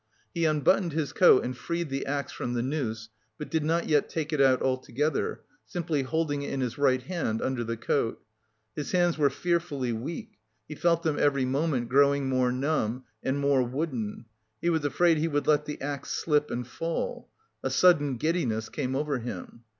[0.33, 4.09] He unbuttoned his coat and freed the axe from the noose, but did not yet
[4.09, 8.19] take it out altogether, simply holding it in his right hand under the coat.
[8.75, 13.61] His hands were fearfully weak, he felt them every moment growing more numb and more
[13.61, 14.25] wooden.
[14.59, 17.29] He was afraid he would let the axe slip and fall....
[17.61, 19.65] A sudden giddiness came over him.